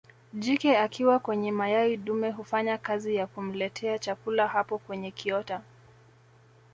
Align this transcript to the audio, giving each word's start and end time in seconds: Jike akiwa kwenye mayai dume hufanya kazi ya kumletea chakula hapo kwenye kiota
Jike 0.33 0.77
akiwa 0.77 1.19
kwenye 1.19 1.51
mayai 1.51 1.97
dume 1.97 2.31
hufanya 2.31 2.77
kazi 2.77 3.15
ya 3.15 3.27
kumletea 3.27 3.99
chakula 3.99 4.47
hapo 4.47 4.77
kwenye 4.77 5.11
kiota 5.11 5.61